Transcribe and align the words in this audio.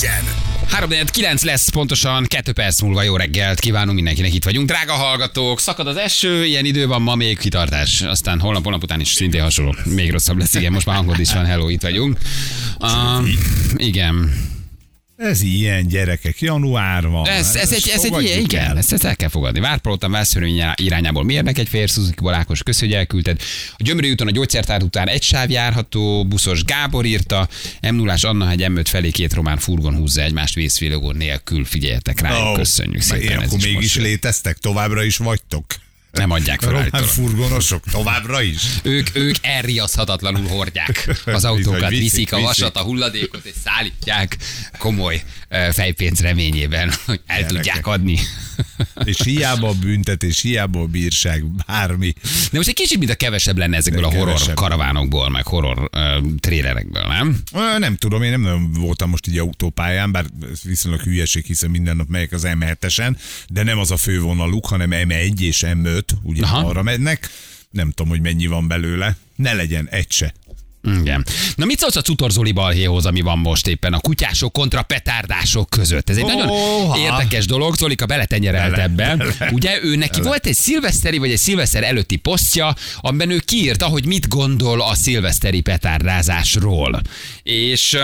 legyen! 0.00 0.24
3 0.68 0.90
lesz 1.42 1.68
pontosan, 1.68 2.24
2 2.24 2.52
perc 2.52 2.80
múlva 2.80 3.02
jó 3.02 3.16
reggelt 3.16 3.60
kívánunk 3.60 3.94
mindenkinek, 3.94 4.34
itt 4.34 4.44
vagyunk. 4.44 4.66
Drága 4.68 4.92
hallgatók, 4.92 5.60
szakad 5.60 5.86
az 5.86 5.96
eső, 5.96 6.44
ilyen 6.44 6.64
idő 6.64 6.86
van 6.86 7.02
ma 7.02 7.14
még 7.14 7.38
kitartás. 7.38 8.00
Aztán 8.02 8.40
holnap, 8.40 8.62
holnap 8.62 8.82
után 8.82 9.00
is 9.00 9.08
szintén 9.08 9.42
hasonló. 9.42 9.74
Még 9.84 10.10
rosszabb 10.10 10.38
lesz, 10.38 10.54
igen, 10.54 10.72
most 10.72 10.86
már 10.86 10.96
hangod 10.96 11.18
is 11.18 11.32
van, 11.32 11.44
hello, 11.44 11.68
itt 11.68 11.82
vagyunk. 11.82 12.18
Uh, 12.78 13.28
igen. 13.76 14.32
Ez 15.16 15.42
ilyen 15.42 15.86
gyerekek, 15.86 16.40
január 16.40 17.06
van. 17.06 17.26
Ez, 17.26 17.54
ez, 17.54 17.72
egy, 17.72 17.88
ez 17.94 18.04
egy 18.04 18.22
ilyen, 18.22 18.40
igen, 18.40 18.64
el. 18.64 18.78
ezt, 18.78 18.92
ezt 18.92 19.04
el 19.04 19.16
kell 19.16 19.28
fogadni. 19.28 19.60
Várpalottan 19.60 20.10
Vászörő 20.10 20.72
irányából 20.74 21.24
mérnek 21.24 21.58
egy 21.58 21.68
fér, 21.68 21.90
Szuzuki 21.90 22.22
Balákos, 22.22 22.62
köszi, 22.62 22.84
hogy 22.84 22.94
elküldted. 22.94 23.40
A 23.72 23.82
Gyömrő 23.82 24.10
úton 24.10 24.26
a 24.26 24.30
gyógyszertár 24.30 24.82
után 24.82 25.08
egy 25.08 25.22
sáv 25.22 25.50
járható, 25.50 26.24
buszos 26.24 26.64
Gábor 26.64 27.04
írta, 27.04 27.48
m 27.82 27.94
0 27.94 28.14
Anna, 28.20 28.50
egy 28.50 28.64
M5 28.68 28.84
felé 28.88 29.10
két 29.10 29.32
román 29.32 29.58
furgon 29.58 29.96
húzza 29.96 30.22
egymást 30.22 30.54
vészfélogó 30.54 31.12
nélkül, 31.12 31.64
figyeljetek 31.64 32.20
rá, 32.20 32.50
Ó, 32.50 32.54
köszönjük 32.54 33.02
szépen. 33.02 33.22
Ilyen, 33.22 33.40
ez 33.40 33.46
akkor 33.46 33.58
is 33.58 33.64
mégis 33.64 33.80
most 33.94 34.06
léteztek, 34.06 34.56
továbbra 34.56 35.02
is 35.02 35.16
vagytok. 35.16 35.64
Nem 36.16 36.30
adják 36.30 36.60
fel 36.60 36.70
Román 36.70 37.02
furgonosok 37.02 37.84
továbbra 37.90 38.42
is. 38.42 38.62
Ők, 38.82 39.08
ők 39.12 39.34
elriaszthatatlanul 39.40 40.48
hordják 40.48 41.08
az 41.24 41.44
autókat, 41.44 41.88
Viszik, 41.88 42.02
viszik 42.02 42.32
a 42.32 42.40
vasat, 42.40 42.76
a 42.76 42.82
hulladékot, 42.82 43.44
és 43.44 43.54
szállítják 43.64 44.36
komoly 44.78 45.22
ö, 45.48 45.68
fejpénz 45.72 46.20
reményében, 46.20 46.92
hogy 47.06 47.20
el 47.26 47.36
Gyerekek. 47.36 47.56
tudják 47.56 47.86
adni. 47.86 48.18
És 49.04 49.20
hiába 49.22 49.68
a 49.68 49.74
büntetés, 49.80 50.40
hiába 50.40 50.80
a 50.80 50.86
bírság, 50.86 51.44
bármi. 51.66 52.12
De 52.22 52.56
most 52.56 52.68
egy 52.68 52.74
kicsit, 52.74 52.98
mint 52.98 53.10
a 53.10 53.14
kevesebb 53.14 53.58
lenne 53.58 53.76
ezekből 53.76 54.02
De 54.02 54.06
a 54.06 54.10
horror 54.10 54.26
kevesebb. 54.32 54.54
karavánokból, 54.54 55.28
meg 55.30 55.46
horror 55.46 55.90
uh, 55.92 56.34
trélerekből, 56.40 57.02
nem? 57.06 57.38
Nem 57.78 57.96
tudom, 57.96 58.22
én 58.22 58.30
nem 58.30 58.40
nagyon 58.40 58.72
voltam 58.72 59.10
most 59.10 59.26
így 59.28 59.38
autópályán, 59.38 60.12
bár 60.12 60.24
ez 60.52 60.60
viszonylag 60.62 61.00
hülyeség, 61.00 61.44
hiszen 61.44 61.70
minden 61.70 61.96
nap 61.96 62.08
megyek 62.08 62.32
az 62.32 62.42
M7-esen, 62.46 63.16
de 63.48 63.62
nem 63.62 63.78
az 63.78 63.90
a 63.90 63.96
fővonaluk, 63.96 64.66
hanem 64.66 64.90
M1 64.92 65.40
és 65.40 65.62
M5, 65.66 66.02
ugye 66.22 66.42
Aha. 66.42 66.68
arra 66.68 66.82
mennek. 66.82 67.30
Nem 67.70 67.90
tudom, 67.90 68.10
hogy 68.10 68.20
mennyi 68.20 68.46
van 68.46 68.68
belőle. 68.68 69.16
Ne 69.36 69.52
legyen 69.52 69.88
egy 69.90 70.10
se. 70.12 70.34
Igen. 70.82 71.26
Na 71.54 71.64
mit 71.64 71.78
szólsz 71.78 71.96
a 71.96 72.00
Cutor 72.00 72.30
Zoli 72.30 72.52
balhéhoz, 72.52 73.06
ami 73.06 73.20
van 73.20 73.38
most 73.38 73.66
éppen 73.66 73.92
a 73.92 73.98
kutyások 73.98 74.52
kontra 74.52 74.82
petárdások 74.82 75.70
között? 75.70 76.10
Ez 76.10 76.16
egy 76.16 76.24
nagyon 76.24 76.48
Óha. 76.48 76.98
érdekes 76.98 77.46
dolog, 77.46 77.76
Zolika 77.76 78.06
beletenyerelt 78.06 78.90
Bele. 78.90 79.26
Ugye 79.52 79.78
ő 79.82 79.96
neki 79.96 80.20
volt 80.20 80.46
egy 80.46 80.54
szilveszteri, 80.54 81.18
vagy 81.18 81.30
egy 81.30 81.38
szilveszter 81.38 81.82
előtti 81.82 82.16
posztja, 82.16 82.74
amiben 83.00 83.30
ő 83.30 83.38
kiírta, 83.38 83.86
hogy 83.86 84.06
mit 84.06 84.28
gondol 84.28 84.80
a 84.80 84.94
szilveszteri 84.94 85.60
petárdázásról. 85.60 87.02
És 87.42 87.98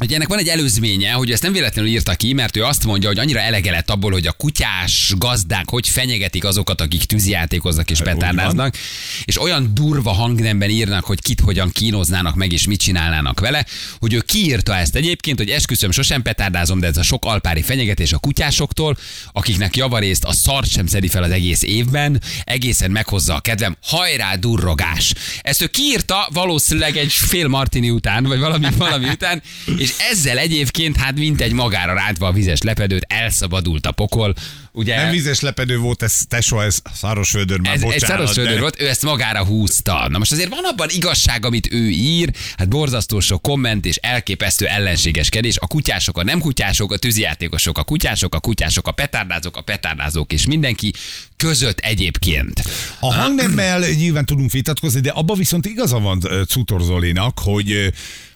Ugye 0.00 0.14
ennek 0.14 0.28
van 0.28 0.38
egy 0.38 0.48
előzménye, 0.48 1.12
hogy 1.12 1.30
ezt 1.30 1.42
nem 1.42 1.52
véletlenül 1.52 1.90
írta 1.90 2.14
ki, 2.14 2.32
mert 2.32 2.56
ő 2.56 2.64
azt 2.64 2.84
mondja, 2.84 3.08
hogy 3.08 3.18
annyira 3.18 3.40
elege 3.40 3.70
lett 3.70 3.90
abból, 3.90 4.10
hogy 4.10 4.26
a 4.26 4.32
kutyás 4.32 5.12
gazdák 5.16 5.68
hogy 5.68 5.88
fenyegetik 5.88 6.44
azokat, 6.44 6.80
akik 6.80 7.04
tűzijátékoznak 7.04 7.90
és 7.90 8.00
petárdáznak, 8.00 8.76
és 9.24 9.40
olyan 9.40 9.74
durva 9.74 10.12
hangnemben 10.12 10.70
írnak, 10.70 11.04
hogy 11.04 11.20
kit 11.20 11.40
hogyan 11.40 11.70
kínoznának 11.70 12.34
meg 12.34 12.52
és 12.52 12.66
mit 12.66 12.80
csinálnának 12.80 13.40
vele, 13.40 13.66
hogy 13.98 14.12
ő 14.12 14.20
kiírta 14.20 14.76
ezt 14.76 14.94
egyébként, 14.96 15.38
hogy 15.38 15.50
esküszöm, 15.50 15.90
sosem 15.90 16.22
petárdázom, 16.22 16.80
de 16.80 16.86
ez 16.86 16.96
a 16.96 17.02
sok 17.02 17.24
alpári 17.24 17.62
fenyegetés 17.62 18.12
a 18.12 18.18
kutyásoktól, 18.18 18.96
akiknek 19.32 19.76
javarészt 19.76 20.24
a 20.24 20.32
szart 20.32 20.70
sem 20.70 20.86
szedi 20.86 21.08
fel 21.08 21.22
az 21.22 21.30
egész 21.30 21.62
évben, 21.62 22.22
egészen 22.44 22.90
meghozza 22.90 23.34
a 23.34 23.40
kedvem, 23.40 23.76
hajrá 23.82 24.34
durrogás. 24.34 25.12
Ezt 25.40 25.62
ő 25.62 25.66
kiírta 25.66 26.28
valószínűleg 26.32 26.96
egy 26.96 27.12
fél 27.12 27.48
martini 27.48 27.90
után, 27.90 28.24
vagy 28.24 28.38
valami, 28.38 28.66
valami 28.76 29.08
után, 29.08 29.42
és 29.76 29.86
ezzel 30.10 30.38
egyébként 30.38 30.96
hát 30.96 31.18
mint 31.18 31.40
egy 31.40 31.52
magára 31.52 31.94
rántva 31.94 32.26
a 32.26 32.32
vizes 32.32 32.62
lepedőt, 32.62 33.06
elszabadult 33.08 33.86
a 33.86 33.92
pokol. 33.92 34.34
Ugye, 34.72 34.96
Nem 34.96 35.10
vízes 35.10 35.40
lepedő 35.40 35.78
volt 35.78 36.02
ez, 36.02 36.20
tesó, 36.28 36.60
ez 36.60 36.78
száros 36.94 37.32
vödör, 37.32 37.60
már 37.60 37.74
ez 37.74 37.82
egy 37.82 37.86
bocsánat. 37.86 38.26
szaros 38.26 38.52
de- 38.54 38.60
volt, 38.60 38.80
ő 38.80 38.88
ezt 38.88 39.02
magára 39.02 39.44
húzta. 39.44 40.08
Na 40.08 40.18
most 40.18 40.32
azért 40.32 40.48
van 40.48 40.64
abban 40.64 40.88
igazság, 40.90 41.44
amit 41.44 41.72
ő 41.72 41.88
ír, 41.88 42.30
hát 42.56 42.68
borzasztó 42.68 43.20
sok 43.20 43.42
komment 43.42 43.84
és 43.86 43.96
elképesztő 43.96 44.66
ellenségeskedés. 44.66 45.58
A 45.58 45.66
kutyások, 45.66 46.18
a 46.18 46.24
nem 46.24 46.38
kutyások, 46.40 46.92
a 46.92 46.96
tűzijátékosok, 46.96 47.78
a 47.78 47.82
kutyások, 47.84 48.34
a 48.34 48.40
kutyások, 48.40 48.86
a 48.86 48.92
petárdázók, 48.92 49.56
a 49.56 49.60
petárdázók 49.62 50.32
és 50.32 50.46
mindenki 50.46 50.92
között 51.36 51.78
egyébként. 51.78 52.62
A 52.98 53.12
hangnemmel 53.12 53.80
nyilván 54.02 54.26
tudunk 54.26 54.50
vitatkozni, 54.50 55.00
de 55.00 55.10
abban 55.10 55.36
viszont 55.36 55.66
igaza 55.66 55.98
van 55.98 56.20
Cutor 56.46 56.82
Zolinak, 56.82 57.38
hogy 57.38 57.92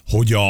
hogy, 0.07 0.33
a, 0.33 0.43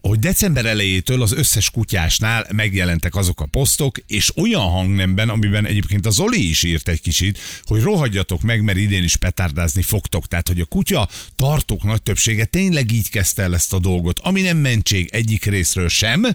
hogy 0.00 0.18
december 0.18 0.66
elejétől 0.66 1.22
az 1.22 1.32
összes 1.32 1.70
kutyásnál 1.70 2.46
megjelentek 2.52 3.14
azok 3.14 3.40
a 3.40 3.46
posztok, 3.46 3.98
és 4.06 4.32
olyan 4.36 4.70
hangnemben, 4.70 5.27
amiben 5.28 5.66
egyébként 5.66 6.06
a 6.06 6.10
Zoli 6.10 6.48
is 6.48 6.62
írt 6.62 6.88
egy 6.88 7.00
kicsit, 7.00 7.38
hogy 7.62 7.82
rohadjatok 7.82 8.42
meg, 8.42 8.62
mert 8.62 8.78
idén 8.78 9.02
is 9.02 9.16
petárdázni 9.16 9.82
fogtok. 9.82 10.26
Tehát, 10.26 10.48
hogy 10.48 10.60
a 10.60 10.64
kutya 10.64 11.08
tartók 11.36 11.82
nagy 11.82 12.02
többsége 12.02 12.44
tényleg 12.44 12.92
így 12.92 13.10
kezdte 13.10 13.42
el 13.42 13.54
ezt 13.54 13.72
a 13.72 13.78
dolgot, 13.78 14.18
ami 14.18 14.40
nem 14.40 14.56
mentség 14.56 15.08
egyik 15.12 15.44
részről 15.44 15.88
sem, 15.88 16.26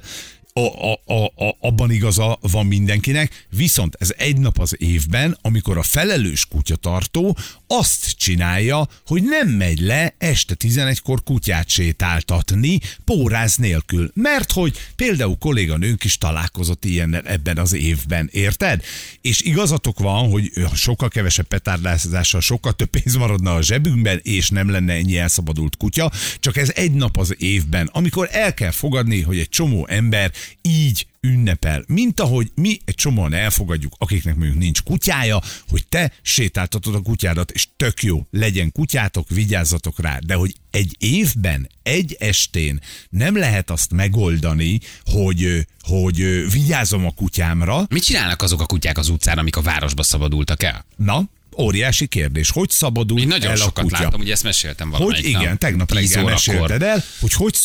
a, 0.54 0.92
a, 0.92 1.00
a, 1.06 1.46
a, 1.46 1.58
abban 1.60 1.92
igaza 1.92 2.38
van 2.42 2.66
mindenkinek, 2.66 3.48
viszont 3.50 3.96
ez 4.00 4.14
egy 4.18 4.38
nap 4.38 4.60
az 4.60 4.76
évben, 4.80 5.38
amikor 5.42 5.78
a 5.78 5.84
felelős 5.84 6.46
kutyatartó 6.46 7.38
azt 7.78 8.10
csinálja, 8.18 8.88
hogy 9.06 9.24
nem 9.24 9.50
megy 9.50 9.80
le 9.80 10.16
este 10.18 10.56
11-kor 10.60 11.24
kutyát 11.24 11.70
sétáltatni, 11.70 12.80
póráz 13.06 13.56
nélkül. 13.56 14.12
Mert 14.14 14.52
hogy 14.52 14.78
például 14.96 15.38
kolléganőnk 15.38 16.04
is 16.04 16.18
találkozott 16.18 16.86
ilyennel 16.86 17.22
ebben 17.26 17.58
az 17.58 17.74
évben, 17.74 18.30
érted? 18.32 18.84
És 19.22 19.42
igazatok 19.42 20.00
van, 20.00 20.30
hogy 20.30 20.52
sokkal 20.74 21.10
kevesebb 21.10 21.48
petárdázással 21.48 22.42
sokkal 22.42 22.74
több 22.74 22.90
pénz 22.90 23.16
maradna 23.16 23.54
a 23.54 23.62
zsebünkben, 23.62 24.20
és 24.24 24.50
nem 24.50 24.70
lenne 24.70 24.94
ennyi 24.94 25.18
elszabadult 25.18 25.78
kutya, 25.78 26.12
csak 26.40 26.58
ez 26.58 26.72
egy 26.76 26.92
nap 26.92 27.18
az 27.18 27.36
évben, 27.38 27.90
amikor 27.92 28.28
el 28.32 28.54
kell 28.54 28.72
fogadni, 28.72 29.22
hogy 29.22 29.38
egy 29.38 29.50
csomó 29.50 29.88
ember 29.88 30.32
így 30.62 31.06
ünnepel, 31.24 31.84
mint 31.88 32.20
ahogy 32.20 32.52
mi 32.56 32.80
egy 32.86 32.96
csomóan 32.96 33.34
elfogadjuk, 33.34 33.94
akiknek 33.98 34.36
mondjuk 34.36 34.58
nincs 34.58 34.84
kutyája, 34.84 35.42
hogy 35.68 35.88
te 35.88 36.12
sétáltatod 36.22 36.96
a 36.96 37.02
kutyádat, 37.02 37.52
és 37.52 37.68
tök 37.78 38.04
jó, 38.04 38.28
legyen 38.32 38.72
kutyátok, 38.72 39.30
vigyázzatok 39.30 40.00
rá, 40.00 40.18
de 40.26 40.34
hogy 40.34 40.56
egy 40.72 40.96
évben, 41.00 41.70
egy 41.84 42.16
estén 42.20 42.80
nem 43.10 43.38
lehet 43.38 43.70
azt 43.70 43.92
megoldani, 43.92 44.80
hogy, 45.04 45.68
hogy 45.80 46.52
vigyázom 46.52 47.06
a 47.06 47.12
kutyámra, 47.12 47.86
Mit 47.90 48.04
csinálnak 48.04 48.42
azok 48.42 48.62
a 48.62 48.66
kutyák 48.66 48.98
az 48.98 49.10
utcán, 49.10 49.38
amik 49.38 49.56
a 49.56 49.62
városba 49.62 50.04
szabadultak 50.04 50.64
el? 50.64 50.86
na, 50.96 51.30
óriási 51.58 52.08
kérdés, 52.08 52.50
hogy 52.50 52.70
szabadul 52.70 53.20
Én 53.20 53.28
nagyon 53.28 53.50
el 53.50 53.54
a 53.56 53.58
sokat 53.60 53.84
kutya? 53.84 54.02
láttam, 54.02 54.20
ugye 54.20 54.32
ezt 54.32 54.44
meséltem 54.44 54.90
Hogy 54.90 55.00
valamelyik 55.00 55.28
igen, 55.28 55.44
nap. 55.44 55.58
tegnap 55.58 55.92
10 55.92 56.14
reggel 56.14 56.32
mesélted 56.32 56.82
el, 56.82 57.04
hogy 57.20 57.34
hogy 57.34 57.56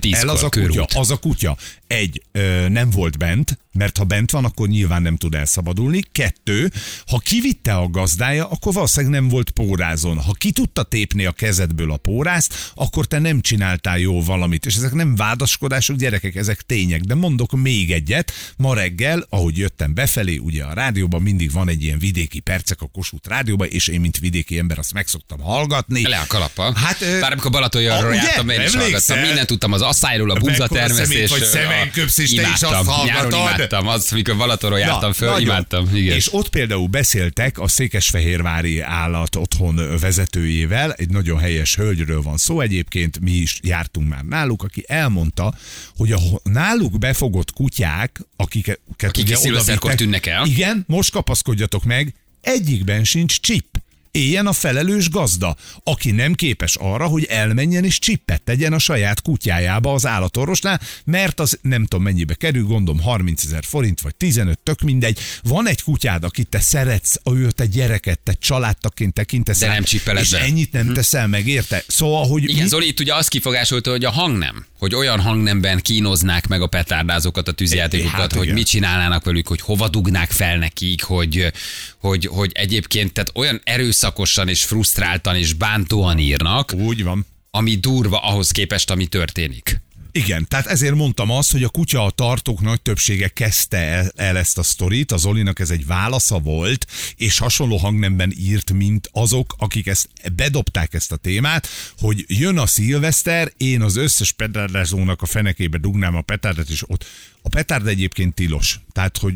10-kor, 0.00 0.18
el 0.18 0.28
az 0.28 0.42
a 0.42 0.48
kutya. 0.48 0.86
Az 0.94 1.10
a 1.10 1.16
kutya. 1.16 1.56
Egy, 1.86 2.22
ö, 2.32 2.68
nem 2.68 2.90
volt 2.90 3.18
bent, 3.18 3.58
mert 3.74 3.96
ha 3.96 4.04
bent 4.04 4.30
van, 4.30 4.44
akkor 4.44 4.68
nyilván 4.68 5.02
nem 5.02 5.16
tud 5.16 5.34
elszabadulni. 5.34 6.02
Kettő, 6.12 6.72
ha 7.06 7.18
kivitte 7.18 7.74
a 7.74 7.88
gazdája, 7.88 8.48
akkor 8.48 8.72
valószínűleg 8.72 9.20
nem 9.20 9.28
volt 9.28 9.50
pórázon. 9.50 10.18
Ha 10.18 10.32
ki 10.32 10.52
tudta 10.52 10.82
tépni 10.82 11.24
a 11.24 11.32
kezedből 11.32 11.92
a 11.92 11.96
pórázt, 11.96 12.72
akkor 12.74 13.06
te 13.06 13.18
nem 13.18 13.40
csináltál 13.40 13.98
jó 13.98 14.22
valamit. 14.22 14.66
És 14.66 14.74
ezek 14.74 14.92
nem 14.92 15.14
vádaskodások, 15.14 15.96
gyerekek, 15.96 16.34
ezek 16.34 16.60
tények. 16.60 17.00
De 17.00 17.14
mondok 17.14 17.52
még 17.52 17.92
egyet. 17.92 18.32
Ma 18.56 18.74
reggel, 18.74 19.26
ahogy 19.28 19.58
jöttem 19.58 19.94
befelé, 19.94 20.36
ugye 20.36 20.64
a 20.64 20.72
rádióban 20.72 21.22
mindig 21.22 21.52
van 21.52 21.68
egy 21.68 21.82
ilyen 21.82 21.98
vidéki 21.98 22.40
percek 22.40 22.80
a 22.82 22.86
Kossuth 22.86 23.28
rádióban, 23.28 23.68
és 23.68 23.88
én, 23.88 24.00
mint 24.00 24.18
vidéki 24.18 24.58
ember, 24.58 24.78
azt 24.78 24.92
meg 24.92 25.06
szoktam 25.06 25.40
hallgatni. 25.40 26.02
Le 26.02 26.18
a 26.18 26.24
kalappal. 26.26 26.72
Hát, 26.74 27.00
ö, 27.00 27.20
Bár 27.20 27.32
amikor 27.32 27.50
Balatonról 27.50 28.10
ugye? 28.10 28.22
jártam, 28.22 28.48
én 28.48 28.60
is 28.60 28.74
hallgattam. 28.74 29.18
Mindent 29.18 29.46
tudtam 29.46 29.72
az 29.72 29.82
asszályról, 29.82 30.30
a 30.30 30.34
búzatermesztésről. 30.34 31.38
vagy 31.38 31.48
szemenköpsz, 31.48 32.18
és 32.18 32.30
te 32.30 32.42
is 32.54 32.62
azt 32.62 32.88
hallgatod? 32.88 33.63
Imádtam. 33.70 33.88
Az, 33.88 34.10
mikor 34.10 34.36
Balatonról 34.36 34.78
jártam 34.78 35.12
föl, 35.12 35.28
nagyon. 35.28 35.42
imádtam. 35.42 35.96
Igen. 35.96 36.16
És 36.16 36.32
ott 36.32 36.48
például 36.48 36.86
beszéltek 36.86 37.58
a 37.58 37.68
Székesfehérvári 37.68 38.80
állat 38.80 39.36
otthon 39.36 39.98
vezetőjével, 40.00 40.92
egy 40.92 41.08
nagyon 41.08 41.38
helyes 41.38 41.74
hölgyről 41.76 42.22
van 42.22 42.36
szó 42.36 42.60
egyébként, 42.60 43.20
mi 43.20 43.30
is 43.30 43.58
jártunk 43.62 44.08
már 44.08 44.24
náluk, 44.24 44.62
aki 44.62 44.84
elmondta, 44.86 45.54
hogy 45.96 46.12
a 46.12 46.18
náluk 46.42 46.98
befogott 46.98 47.52
kutyák, 47.52 48.20
akiket 48.36 48.80
Akik 48.98 49.24
ugye 49.24 49.94
tűnnek 49.94 50.26
el. 50.26 50.46
Igen, 50.46 50.84
most 50.86 51.10
kapaszkodjatok 51.10 51.84
meg, 51.84 52.14
egyikben 52.40 53.04
sincs 53.04 53.40
chip. 53.40 53.73
Éljen 54.14 54.46
a 54.46 54.52
felelős 54.52 55.10
gazda, 55.10 55.56
aki 55.84 56.10
nem 56.10 56.34
képes 56.34 56.76
arra, 56.76 57.06
hogy 57.06 57.24
elmenjen 57.24 57.84
és 57.84 57.98
csippet 57.98 58.42
tegyen 58.42 58.72
a 58.72 58.78
saját 58.78 59.22
kutyájába 59.22 59.92
az 59.92 60.06
állatorvosnál, 60.06 60.80
mert 61.04 61.40
az 61.40 61.58
nem 61.62 61.82
tudom 61.86 62.04
mennyibe 62.04 62.34
kerül, 62.34 62.62
gondom 62.64 63.00
30 63.00 63.44
ezer 63.44 63.64
forint, 63.64 64.00
vagy 64.00 64.14
15, 64.14 64.58
tök 64.58 64.80
mindegy. 64.80 65.18
Van 65.42 65.68
egy 65.68 65.82
kutyád, 65.82 66.24
akit 66.24 66.48
te 66.48 66.60
szeretsz, 66.60 67.14
őt 67.32 67.60
egy 67.60 67.68
gyereket, 67.68 68.18
te 68.18 68.32
családtaként 68.32 69.12
tekintesz, 69.12 69.58
De 69.58 69.66
rá, 69.66 69.72
nem 69.72 69.82
csippeled 69.82 70.22
és 70.22 70.30
be. 70.30 70.40
ennyit 70.40 70.72
nem 70.72 70.92
teszel 70.92 71.26
meg, 71.26 71.46
érte? 71.46 71.82
Szóval, 71.86 72.26
hogy 72.26 72.42
Igen, 72.42 72.62
mi- 72.62 72.68
Zoli 72.68 72.86
itt 72.86 73.00
ugye 73.00 73.14
azt 73.14 73.28
kifogásolta, 73.28 73.90
hogy 73.90 74.04
a 74.04 74.10
hang 74.10 74.38
nem. 74.38 74.66
Hogy 74.78 74.94
olyan 74.94 75.20
hangnemben 75.20 75.80
kínoznák 75.80 76.46
meg 76.46 76.62
a 76.62 76.66
petárdázókat, 76.66 77.48
a 77.48 77.52
tűzjátékokat, 77.52 78.20
Hát 78.20 78.32
hogy 78.32 78.42
igen. 78.42 78.54
mit 78.54 78.66
csinálnának 78.66 79.24
velük, 79.24 79.46
hogy 79.48 79.60
hova 79.60 79.88
dugnák 79.88 80.30
fel 80.30 80.56
nekik, 80.58 81.02
hogy, 81.02 81.52
hogy, 81.98 82.26
hogy 82.26 82.50
egyébként 82.54 83.12
tehát 83.12 83.30
olyan 83.34 83.60
erőszakosan 84.04 84.48
és 84.48 84.64
frusztráltan 84.64 85.36
és 85.36 85.52
bántóan 85.52 86.18
írnak, 86.18 86.72
úgy 86.72 87.02
van. 87.02 87.26
ami 87.50 87.76
durva 87.76 88.18
ahhoz 88.18 88.50
képest, 88.50 88.90
ami 88.90 89.06
történik. 89.06 89.80
Igen, 90.12 90.46
tehát 90.48 90.66
ezért 90.66 90.94
mondtam 90.94 91.30
azt, 91.30 91.52
hogy 91.52 91.62
a 91.62 91.68
kutya 91.68 92.04
a 92.04 92.10
tartók 92.10 92.60
nagy 92.60 92.82
többsége 92.82 93.28
kezdte 93.28 93.76
el, 93.76 94.12
el 94.16 94.36
ezt 94.38 94.58
a 94.58 94.62
sztorit, 94.62 95.12
az 95.12 95.24
Olinak 95.24 95.58
ez 95.58 95.70
egy 95.70 95.86
válasza 95.86 96.38
volt, 96.38 96.86
és 97.16 97.38
hasonló 97.38 97.76
hangnemben 97.76 98.32
írt, 98.38 98.72
mint 98.72 99.08
azok, 99.12 99.54
akik 99.58 99.86
ezt 99.86 100.08
bedobták 100.34 100.94
ezt 100.94 101.12
a 101.12 101.16
témát, 101.16 101.68
hogy 101.98 102.24
jön 102.28 102.58
a 102.58 102.66
szilveszter, 102.66 103.52
én 103.56 103.82
az 103.82 103.96
összes 103.96 104.32
petárdázónak 104.32 105.22
a 105.22 105.26
fenekébe 105.26 105.78
dugnám 105.78 106.16
a 106.16 106.22
petárdat, 106.22 106.68
és 106.68 106.82
ott 106.88 107.04
a 107.42 107.48
petárd 107.48 107.86
egyébként 107.86 108.34
tilos. 108.34 108.80
Tehát, 108.92 109.18
hogy 109.18 109.34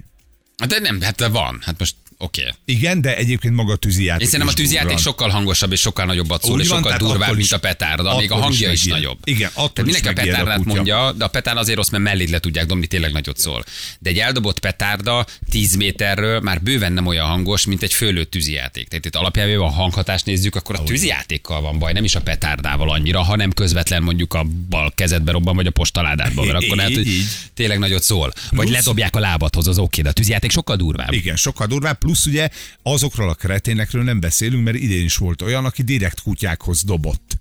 De 0.69 0.79
nem, 0.79 1.01
hát 1.01 1.27
van. 1.27 1.59
Hát 1.63 1.79
most 1.79 1.95
oké. 2.19 2.41
Okay. 2.41 2.53
igen, 2.65 3.01
de 3.01 3.17
egyébként 3.17 3.55
maga 3.55 3.73
a 3.73 3.77
tűzijáték 3.77 4.23
Én 4.23 4.29
szerintem 4.29 4.55
a 4.57 4.61
is 4.61 4.69
durran. 4.79 4.97
sokkal 4.97 5.29
hangosabb 5.29 5.73
és 5.73 5.81
sokkal 5.81 6.05
nagyobbat 6.05 6.43
szól, 6.43 6.55
Úgy 6.55 6.61
és 6.61 6.69
van, 6.69 6.83
sokkal 6.83 6.99
durvább, 6.99 7.31
mint 7.31 7.43
is- 7.43 7.53
a 7.53 7.59
petárda, 7.59 8.17
még 8.17 8.31
a 8.31 8.37
is 8.37 8.41
hangja 8.43 8.73
is, 8.73 8.79
megijed. 8.85 8.99
nagyobb. 9.03 9.19
Igen, 9.25 9.51
attól 9.55 9.71
Tehát 9.73 9.91
is 9.91 9.95
mindenki 10.03 10.21
a 10.21 10.23
a 10.23 10.27
petárdát 10.35 10.57
kutya. 10.59 10.75
mondja, 10.75 11.13
de 11.13 11.25
a 11.25 11.29
petár 11.29 11.57
azért 11.57 11.77
rossz, 11.77 11.89
mert 11.89 12.03
mellét 12.03 12.31
le 12.31 12.39
tudják 12.39 12.67
dobni, 12.67 12.87
tényleg 12.87 13.13
nagyot 13.13 13.39
szól. 13.39 13.65
De 13.99 14.11
egy 14.11 14.19
eldobott 14.19 14.59
petárda 14.59 15.27
10 15.51 15.75
méterről 15.77 16.41
már 16.41 16.63
bőven 16.63 16.93
nem 16.93 17.07
olyan 17.07 17.27
hangos, 17.27 17.67
mint 17.67 17.83
egy 17.83 17.95
fölött 17.95 18.31
tűzijáték. 18.31 18.89
Tehát 18.89 19.05
itt 19.05 19.15
alapjában 19.17 19.67
a 19.67 19.71
hanghatást 19.71 20.25
nézzük, 20.25 20.55
akkor 20.55 20.75
a 20.75 20.83
tűzijátékkal 20.83 21.61
van 21.61 21.79
baj, 21.79 21.93
nem 21.93 22.05
is 22.05 22.15
a 22.15 22.21
petárdával 22.21 22.91
annyira, 22.91 23.23
hanem 23.23 23.53
közvetlen 23.53 24.03
mondjuk 24.03 24.35
a 24.35 24.47
bal 24.69 24.93
kezedbe 24.95 25.33
robban, 25.33 25.57
vagy 25.57 25.67
a 25.67 25.71
postaládádba, 25.71 26.45
mert 26.45 26.65
akkor 26.65 26.77
lehet, 26.77 26.95
hogy 27.03 27.09
tényleg 27.55 27.79
nagyot 27.79 28.03
szól. 28.03 28.33
Vagy 28.51 28.69
ledobják 28.69 29.17
a 29.17 29.21
lábadhoz, 29.21 29.67
az 29.69 29.79
oké, 29.79 30.03
de 30.03 30.09
a 30.09 30.13
tűzijáték 30.13 30.51
sokkal 30.51 30.77
durvább. 30.77 31.13
Igen, 31.13 31.37
sokkal 31.37 31.67
durvább, 31.67 31.99
plusz 32.09 32.27
ugye 32.27 32.49
azokról 32.83 33.29
a 33.29 33.35
kreténekről 33.35 34.03
nem 34.03 34.21
beszélünk, 34.21 34.65
mert 34.65 34.77
idén 34.77 35.05
is 35.05 35.17
volt 35.17 35.43
olyan, 35.43 35.65
aki 35.65 35.83
direkt 35.83 36.21
kutyákhoz 36.21 36.83
dobott 36.85 37.39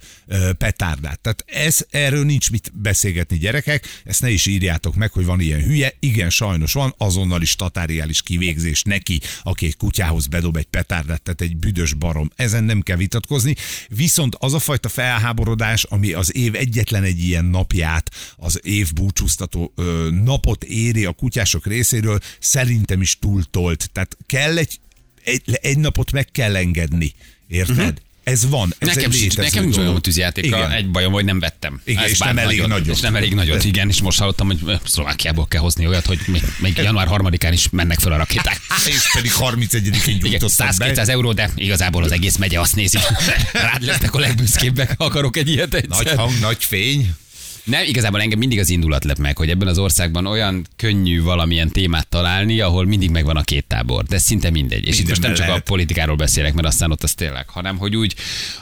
petárdát. 0.58 1.20
Tehát 1.20 1.44
ez, 1.46 1.86
erről 1.90 2.26
nincs 2.26 2.52
mit 2.52 2.72
beszélgetni 2.74 3.38
gyerekek, 3.38 4.02
ezt 4.06 4.22
ne 4.22 4.30
is 4.30 4.46
írjátok 4.46 4.96
meg, 4.96 5.12
hogy 5.12 5.26
van 5.26 5.40
ilyen 5.40 5.64
hülye. 5.64 5.94
Igen, 6.00 6.30
sajnos 6.30 6.74
van, 6.74 6.94
azonnal 6.98 7.42
is 7.42 7.56
tatáriális 7.56 8.22
kivégzés 8.22 8.82
neki, 8.82 9.20
aki 9.44 9.66
egy 9.66 9.78
kutyához 9.78 10.28
bedob 10.28 10.58
egy 10.58 10.66
petárdát, 10.66 11.22
tehát 11.22 11.42
egy 11.42 11.58
büdös 11.58 11.94
barom. 11.94 12.32
Ezen 12.36 12.64
nem 12.64 12.82
kell 12.82 12.98
vitatkozni. 12.98 13.56
Viszont 13.88 14.36
az 14.40 14.54
a 14.54 14.60
fajta 14.60 14.90
felháborodás, 14.90 15.84
ami 15.84 16.12
az 16.12 16.36
év 16.36 16.56
egyetlen 16.56 17.04
egy 17.04 17.24
ilyen 17.24 17.46
napját, 17.46 18.12
az 18.36 18.60
év 18.64 18.94
búcsúztató 18.94 19.74
napot 20.24 20.64
éri 20.64 21.06
a 21.06 21.12
kutyások 21.12 21.66
részéről, 21.66 22.20
szerintem 22.40 23.02
is 23.02 23.20
túltolt. 23.20 23.90
Tehát 23.92 24.18
kell 24.26 24.57
egy, 24.58 24.80
egy, 25.24 25.60
egy 25.62 25.78
napot 25.78 26.12
meg 26.12 26.28
kell 26.32 26.56
engedni. 26.56 27.14
Érted? 27.48 27.78
Uh-huh. 27.78 27.96
Ez 28.28 28.50
van. 28.50 28.76
Ez 28.78 28.88
Nekem, 28.96 29.12
sincs, 29.12 29.38
nekem 29.38 29.64
nincs 29.64 29.78
olyan 29.78 30.02
tűzjátéka, 30.02 30.74
egy 30.74 30.90
bajom, 30.90 31.12
hogy 31.14 31.26
nem 31.26 31.40
vettem. 31.40 31.82
Igen, 31.86 32.04
Ez 32.04 32.10
és 32.10 32.18
nem 32.18 32.38
elég 32.38 32.58
nagyon, 32.58 32.70
nagyot. 32.70 32.96
És 32.96 33.02
nem 33.02 33.16
elég 33.16 33.34
nagyot, 33.34 33.64
igen, 33.64 33.90
és 33.90 34.02
most 34.02 34.20
hallottam, 34.20 34.48
hogy 34.48 34.80
Szlovákiából 34.84 35.48
kell 35.48 35.62
hozni 35.62 35.88
olyat, 35.88 36.06
hogy 36.06 36.20
még, 36.28 36.42
még 36.60 36.78
január 36.78 37.08
3-án 37.12 37.50
is 37.52 37.70
mennek 37.70 38.00
fel 38.00 38.12
a 38.12 38.18
rakéták. 38.18 38.60
És 38.88 39.12
pedig 39.14 39.32
31-én 39.40 39.94
Igen, 39.94 40.20
gyújtottak 40.20 40.76
be. 40.78 40.92
100-200 40.94 41.08
euró, 41.08 41.34
de 41.34 41.52
igazából 41.56 42.04
az 42.04 42.12
egész 42.12 42.36
megye 42.36 42.60
azt 42.60 42.76
nézi. 42.76 42.98
Rád 43.54 43.84
lesznek 43.84 44.14
a 44.14 44.20
legbüszkébbek, 44.20 44.94
akarok 44.98 45.38
egy 45.38 45.50
ilyet 45.50 45.74
egyszer. 45.74 46.06
Nagy 46.06 46.16
hang, 46.16 46.40
nagy 46.40 46.64
fény. 46.64 47.14
Nem, 47.68 47.84
igazából 47.86 48.22
engem 48.22 48.40
mindig 48.40 48.60
az 48.60 48.70
indulat 48.70 49.04
lep 49.04 49.18
meg, 49.18 49.38
hogy 49.38 49.50
ebben 49.50 49.68
az 49.68 49.78
országban 49.78 50.26
olyan 50.26 50.68
könnyű 50.76 51.22
valamilyen 51.22 51.70
témát 51.70 52.08
találni, 52.08 52.60
ahol 52.60 52.86
mindig 52.86 53.10
megvan 53.10 53.36
a 53.36 53.42
két 53.42 53.66
tábor, 53.66 54.04
de 54.04 54.18
szinte 54.18 54.50
mindegy. 54.50 54.88
És 54.88 55.00
itt 55.00 55.08
most 55.08 55.22
nem 55.22 55.34
csak 55.34 55.48
lehet. 55.48 55.62
a 55.62 55.64
politikáról 55.64 56.16
beszélek, 56.16 56.54
mert 56.54 56.68
aztán 56.68 56.92
ott 56.92 57.04
az 57.04 57.14
tényleg, 57.14 57.50
hanem 57.50 57.78
hogy 57.78 57.96
úgy 57.96 58.16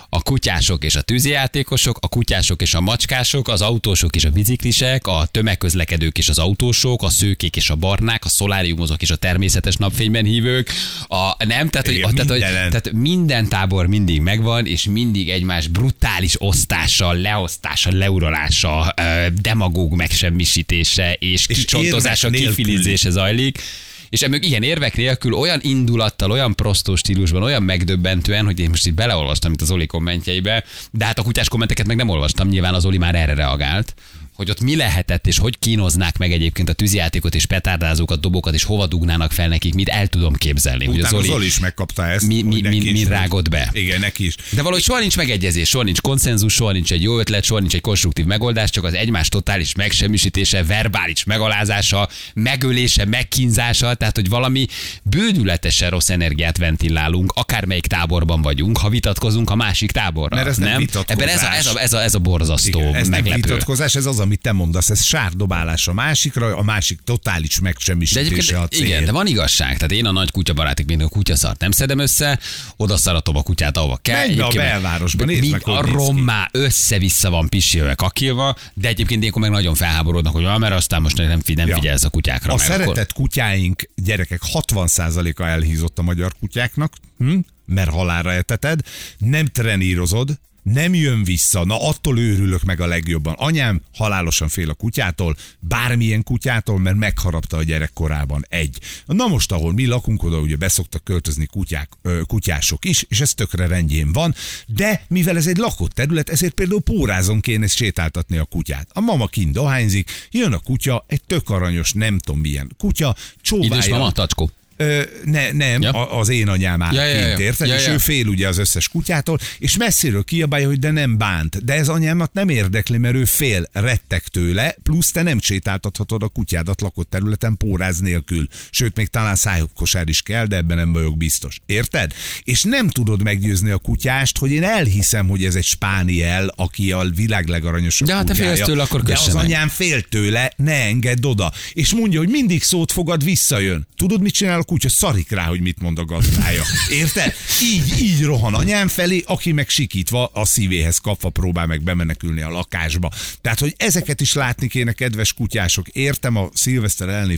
a 0.10 0.22
kutyások 0.22 0.84
és 0.84 0.96
a 0.96 1.02
tűzijátékosok, 1.02 1.98
a 2.02 2.08
kutyások 2.08 2.62
és 2.62 2.74
a 2.74 2.82
macskások, 2.82 3.48
az 3.48 3.62
autósok 3.62 4.16
és 4.16 4.26
a 4.26 4.30
biciklisek, 4.30 5.08
a 5.08 5.28
tömegközlekedők 5.32 6.18
és 6.18 6.30
az 6.30 6.40
autósok, 6.40 7.04
a 7.04 7.10
szőkék 7.10 7.56
és 7.56 7.70
a 7.70 7.76
barnák, 7.76 8.26
a 8.26 8.30
szoláriumozók 8.30 9.02
és 9.02 9.10
a 9.10 9.16
természetes 9.16 9.76
napfényben 9.76 10.26
hívők, 10.26 10.72
a 11.08 11.46
nem, 11.46 11.70
tehát, 11.70 11.88
hogy, 11.88 11.96
Igen, 11.96 12.16
tehát, 12.16 12.32
hogy, 12.32 12.40
tehát 12.40 12.92
minden 12.92 13.50
tábor 13.50 13.88
mindig 13.88 14.22
megvan, 14.22 14.66
és 14.66 14.84
mindig 14.84 15.30
egymás 15.30 15.68
brutális 15.68 16.36
osztással, 16.42 17.16
leosztása, 17.16 17.92
leurolása, 17.92 18.94
ö, 18.95 18.95
demagóg 19.42 19.96
megsemmisítése 19.96 21.14
és 21.14 21.46
És 21.48 21.56
kicsontozása, 21.56 22.30
kifilizése 22.30 23.10
zajlik. 23.10 23.62
És 24.10 24.22
emög 24.22 24.46
ilyen 24.46 24.64
érvek 24.64 24.96
nélkül 24.96 25.34
olyan 25.34 25.60
indulattal, 25.62 26.32
olyan 26.32 26.56
prostó 26.56 26.96
stílusban, 26.96 27.44
olyan 27.44 27.64
megdöbbentően, 27.64 28.46
hogy 28.46 28.60
én 28.60 28.70
most 28.70 28.86
itt 28.86 28.94
beleolvastam 28.94 29.52
itt 29.52 29.62
az 29.62 29.72
Oli 29.72 29.86
kommentjeibe, 29.86 30.64
de 30.92 31.06
hát 31.06 31.20
a 31.20 31.24
kutyás 31.24 31.48
kommenteket 31.48 31.88
meg 31.88 31.96
nem 31.96 32.10
olvastam, 32.10 32.48
nyilván 32.48 32.74
az 32.74 32.86
Oli 32.86 32.98
már 32.98 33.16
erre 33.16 33.34
reagált 33.34 33.94
hogy 34.36 34.50
ott 34.50 34.62
mi 34.62 34.76
lehetett, 34.76 35.28
és 35.28 35.38
hogy 35.38 35.60
kínoznák 35.60 36.18
meg 36.18 36.32
egyébként 36.32 36.70
a 36.70 36.74
tűzjátékot, 36.74 37.36
és 37.36 37.46
petárdázókat, 37.46 38.20
dobokat, 38.20 38.54
és 38.54 38.64
hova 38.64 38.88
dugnának 38.88 39.32
fel 39.32 39.48
nekik, 39.48 39.74
mit 39.74 39.90
el 39.90 40.08
tudom 40.08 40.34
képzelni. 40.34 40.86
hogy 40.86 40.98
Utána 40.98 41.18
az 41.18 41.24
Zoli, 41.24 41.28
Zoli, 41.28 41.46
is 41.46 41.60
megkapta 41.60 42.08
ezt. 42.08 42.28
mi, 42.28 42.42
mi, 42.42 42.52
hogy 42.62 42.70
mi, 42.70 42.92
mi 42.92 43.04
rágott 43.04 43.50
be. 43.50 43.70
Igen, 43.74 44.00
neki 44.00 44.26
is. 44.26 44.36
De 44.50 44.62
valahogy 44.62 44.84
soha 44.84 45.00
nincs 45.00 45.18
megegyezés, 45.18 45.70
soha 45.70 45.84
nincs 45.84 46.02
konszenzus, 46.02 46.54
soha 46.54 46.72
nincs 46.72 46.92
egy 46.92 47.02
jó 47.02 47.20
ötlet, 47.20 47.44
soha 47.44 47.60
nincs 47.60 47.74
egy 47.74 47.82
konstruktív 47.82 48.26
megoldás, 48.26 48.70
csak 48.70 48.84
az 48.84 48.94
egymás 48.94 49.30
totális 49.30 49.76
megsemmisítése, 49.76 50.64
verbális 50.64 51.24
megalázása, 51.24 52.10
megölése, 52.34 53.06
megkínzása, 53.06 53.94
tehát 53.94 54.16
hogy 54.16 54.30
valami 54.30 54.68
bődületesen 55.04 55.90
rossz 55.90 56.10
energiát 56.10 56.58
ventilálunk, 56.58 57.32
akármelyik 57.36 57.86
táborban 57.88 58.42
vagyunk, 58.42 58.78
ha 58.78 58.90
vitatkozunk 58.90 59.50
a 59.50 59.56
másik 59.56 59.92
táborral. 59.92 60.40
Mert 60.40 60.50
ez 60.52 60.58
nem 60.58 60.78
vitatkozás. 60.78 61.24
Ebben 61.24 61.36
ez 61.36 61.44
a, 61.44 61.54
ez, 61.56 61.76
a, 61.76 61.82
ez, 61.82 61.94
a, 61.94 62.02
ez 62.04 62.16
a 62.16 62.20
borzasztó, 62.20 62.80
Igen, 62.80 62.96
ez 62.96 63.08
nem 63.08 63.24
meglepő. 63.24 63.42
vitatkozás, 63.42 63.96
ez 63.96 64.06
az, 64.06 64.20
amit 64.26 64.42
te 64.42 64.52
mondasz, 64.52 64.90
ez 64.90 65.04
sárdobálás 65.04 65.88
a 65.88 65.94
másikra, 65.94 66.58
a 66.58 66.64
másik 66.64 67.00
totális 67.04 67.60
megsemmisítése 67.60 68.60
a 68.60 68.68
cél. 68.68 68.86
igen, 68.86 69.06
de 69.06 69.12
van 69.12 69.28
igazság. 69.28 69.76
Tehát 69.76 69.92
én 69.92 70.06
a 70.06 70.12
nagy 70.12 70.32
kutyabarátik, 70.32 70.86
mint 70.86 71.02
a 71.02 71.08
kutyaszart 71.08 71.60
nem 71.60 71.72
szedem 71.72 72.00
össze, 72.00 72.40
oda 72.78 72.98
szaratom 72.98 73.36
a 73.36 73.44
kutyát, 73.44 73.78
ahova 73.78 74.00
kell. 74.02 74.16
Menj 74.16 74.30
a 74.30 74.32
Egyébként 74.32 74.64
belvárosba, 74.64 75.26
de 75.26 75.32
nézd 75.32 75.52
meg, 75.52 75.62
a 75.68 75.82
rommá 75.82 76.50
össze-vissza 76.52 77.30
van 77.30 77.50
pisilve, 77.50 77.94
kakilva, 77.96 78.56
de 78.74 78.88
egyébként 78.88 79.20
ilyenkor 79.20 79.42
meg 79.42 79.52
nagyon 79.52 79.76
felháborodnak, 79.76 80.34
hogy 80.34 80.46
ah, 80.46 80.60
mert 80.60 80.74
aztán 80.74 81.02
most 81.02 81.18
nem, 81.18 81.42
nem 81.56 81.68
Ja. 81.68 81.76
figyelsz 81.76 82.04
a 82.04 82.10
kutyákra. 82.10 82.54
A 82.54 82.58
szeretett 82.58 83.12
Akkor... 83.12 83.14
kutyáink, 83.14 83.90
gyerekek 83.96 84.42
60%-a 84.54 85.44
elhízott 85.44 86.00
a 86.00 86.02
magyar 86.02 86.34
kutyáknak, 86.40 86.94
hm? 87.18 87.38
mert 87.66 87.90
halára 87.90 88.32
eteted, 88.32 88.80
nem 89.18 89.46
trenírozod, 89.46 90.40
nem 90.74 90.94
jön 90.94 91.24
vissza, 91.24 91.66
na 91.66 91.88
attól 91.88 92.20
őrülök 92.20 92.64
meg 92.64 92.80
a 92.80 92.86
legjobban. 92.86 93.34
Anyám 93.38 93.82
halálosan 93.94 94.48
fél 94.48 94.70
a 94.70 94.74
kutyától, 94.74 95.36
bármilyen 95.60 96.24
kutyától, 96.24 96.80
mert 96.80 96.98
megharapta 96.98 97.58
a 97.58 97.64
gyerekkorában 97.64 98.46
egy. 98.50 98.80
Na 99.06 99.28
most, 99.28 99.52
ahol 99.52 99.74
mi 99.74 99.86
lakunk, 99.86 100.24
oda 100.24 100.38
ugye 100.38 100.56
beszoktak 100.56 101.04
költözni 101.04 101.46
kutyák, 101.46 101.90
ö, 102.02 102.22
kutyások 102.28 102.86
is, 102.86 103.06
és 103.08 103.20
ez 103.22 103.34
tökre 103.34 103.68
rendjén 103.68 104.12
van, 104.12 104.36
de 104.68 105.06
mivel 105.08 105.38
ez 105.38 105.48
egy 105.48 105.58
lakott 105.58 105.92
terület, 105.92 106.30
ezért 106.30 106.54
például 106.54 106.82
pórázon 106.82 107.40
kéne 107.40 107.68
sétáltatni 107.68 108.38
a 108.38 108.46
kutyát. 108.46 108.88
A 108.94 109.00
mama 109.00 109.28
kint 109.28 109.54
dohányzik, 109.54 110.12
jön 110.32 110.54
a 110.54 110.60
kutya, 110.60 111.06
egy 111.08 111.24
tök 111.24 111.50
aranyos, 111.50 111.94
nem 111.94 112.20
tudom 112.20 112.42
milyen 112.42 112.72
kutya, 112.78 113.16
Idős 113.18 113.42
csóválja. 113.42 113.98
mama, 113.98 114.12
tacskó. 114.12 114.52
Ö, 114.78 115.02
ne, 115.24 115.52
nem, 115.52 115.82
Ja. 115.82 115.90
ja. 115.94 116.12
az 116.18 116.30
én 116.30 116.48
anyám 116.48 116.82
áll 116.82 116.94
Ja, 116.94 117.04
ja, 117.06 117.28
ja, 117.28 117.38
érted? 117.38 117.68
Ja, 117.68 117.76
és 117.76 117.86
ja. 117.86 117.94
ő 117.94 117.98
fél 117.98 118.28
ugye 118.28 118.48
az 118.48 118.58
összes 118.58 118.88
kutyától, 118.90 119.40
és 119.60 119.78
messziről 119.78 120.24
kiabálja, 120.24 120.68
hogy 120.68 120.80
de 120.80 120.92
nem 120.92 121.18
bánt. 121.18 121.66
De 121.66 121.74
ez 121.74 121.88
anyámat 121.90 122.34
nem 122.34 122.50
érdekli, 122.50 122.98
mert 122.98 123.16
ő 123.16 123.26
fél, 123.26 123.70
rettek 123.74 124.28
tőle, 124.28 124.76
plusz 124.84 125.12
te 125.12 125.22
nem 125.22 125.40
sétáltathatod 125.42 126.24
a 126.24 126.28
kutyádat 126.28 126.82
lakott 126.82 127.10
területen 127.10 127.58
póráz 127.58 128.00
nélkül. 128.00 128.48
Sőt, 128.70 128.96
még 128.96 129.08
talán 129.08 129.36
szájkosár 129.36 130.10
is 130.10 130.22
kell, 130.22 130.46
de 130.46 130.56
ebben 130.56 130.78
nem 130.78 130.94
vagyok 130.94 131.18
biztos. 131.18 131.60
Érted? 131.66 132.14
És 132.44 132.64
nem 132.64 132.90
tudod 132.90 133.24
meggyőzni 133.24 133.70
a 133.70 133.78
kutyást, 133.78 134.38
hogy 134.38 134.52
én 134.52 134.64
elhiszem, 134.64 135.28
hogy 135.28 135.46
ez 135.46 135.56
egy 135.56 135.64
spániel, 135.64 136.54
aki 136.56 136.92
a 136.92 137.06
világ 137.16 137.48
legaranyosabb 137.48 138.08
De 138.08 138.16
hát 138.16 138.26
te 138.26 138.34
félsz 138.34 138.60
tőle, 138.62 138.82
akkor 138.84 139.02
De 139.04 139.14
az 139.14 139.34
meg. 139.34 139.44
anyám 139.44 139.68
fél 139.68 140.02
tőle, 140.02 140.52
ne 140.56 140.84
engedd 140.84 141.26
oda. 141.26 141.52
És 141.74 141.94
mondja, 141.94 142.20
hogy 142.20 142.30
mindig 142.30 142.64
szót 142.64 142.92
fogad, 142.92 143.24
visszajön. 143.24 143.88
Tudod, 143.96 144.22
mit 144.22 144.34
csinál 144.34 144.60
a 144.60 144.64
kutya 144.66 144.90
szarik 144.90 145.32
rá, 145.32 145.44
hogy 145.44 145.62
mit 145.62 145.82
mond 145.82 146.00
a 146.00 146.06
gazdája. 146.06 146.64
Érted? 146.90 147.34
Így, 147.62 148.02
így 148.02 148.24
rohan 148.24 148.54
anyám 148.54 148.88
felé, 148.88 149.24
aki 149.26 149.52
meg 149.52 149.70
sikítva 149.70 150.30
a 150.34 150.46
szívéhez 150.46 150.98
kapva 150.98 151.30
próbál 151.30 151.66
meg 151.66 151.82
bemenekülni 151.82 152.42
a 152.42 152.50
lakásba. 152.50 153.12
Tehát, 153.42 153.60
hogy 153.60 153.74
ezeket 153.78 154.22
is 154.22 154.34
látni 154.34 154.68
kéne, 154.68 154.92
kedves 154.92 155.34
kutyások. 155.34 155.88
Értem 155.88 156.36
a 156.36 156.50
szilveszter 156.54 157.10
elleni 157.10 157.38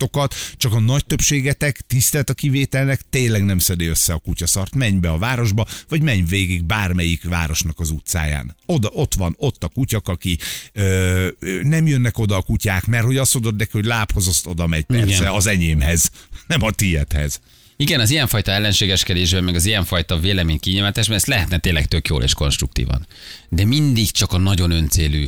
felháborodásotokat, 0.00 0.34
csak 0.56 0.72
a 0.72 0.80
nagy 0.80 1.04
többségetek, 1.06 1.80
tisztelt 1.86 2.30
a 2.30 2.34
kivételnek, 2.34 3.00
tényleg 3.10 3.44
nem 3.44 3.58
szedi 3.58 3.86
össze 3.86 4.12
a 4.12 4.18
kutyaszart. 4.18 4.74
Menj 4.74 4.98
be 4.98 5.10
a 5.10 5.18
városba, 5.18 5.66
vagy 5.88 6.02
menj 6.02 6.22
végig 6.28 6.64
bármelyik 6.64 7.24
városnak 7.24 7.80
az 7.80 7.90
utcáján. 7.90 8.56
Oda, 8.66 8.88
ott 8.92 9.14
van, 9.14 9.34
ott 9.38 9.64
a 9.64 9.68
kutyak, 9.68 10.08
aki 10.08 10.38
ö, 10.72 11.28
nem 11.62 11.86
jönnek 11.86 12.18
oda 12.18 12.36
a 12.36 12.42
kutyák, 12.42 12.86
mert 12.86 13.04
hogy 13.04 13.16
azt 13.16 13.34
mondod 13.34 13.56
neki, 13.56 13.70
hogy 13.72 13.84
lábhoz 13.84 14.28
azt 14.28 14.46
oda 14.46 14.66
megy, 14.66 14.84
persze, 14.84 15.14
Igen. 15.14 15.32
az 15.32 15.46
enyémhez, 15.46 16.10
nem 16.46 16.62
a 16.62 16.70
tiédhez. 16.70 17.40
Igen, 17.76 18.00
az 18.00 18.10
ilyenfajta 18.10 18.50
ellenségeskedésben, 18.50 19.44
meg 19.44 19.54
az 19.54 19.66
ilyenfajta 19.66 20.18
vélemény 20.18 20.60
kinyilvánításban, 20.60 21.16
ezt 21.16 21.26
lehetne 21.26 21.58
tényleg 21.58 21.86
tök 21.86 22.08
jól 22.08 22.22
és 22.22 22.34
konstruktívan. 22.34 23.06
De 23.48 23.64
mindig 23.64 24.10
csak 24.10 24.32
a 24.32 24.38
nagyon 24.38 24.70
öncélű 24.70 25.26